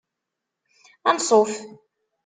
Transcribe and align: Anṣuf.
Anṣuf. 1.09 1.53